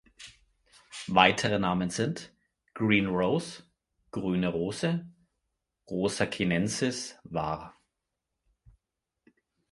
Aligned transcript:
Weitere 1.05 1.59
Namen 1.59 1.91
sind: 1.91 2.31
'Green 2.73 3.05
Rose', 3.09 3.61
'Grüne 4.09 4.51
Rose', 4.51 5.05
"Rosa 5.91 6.25
chinensis" 6.25 7.13
var. 7.23 7.75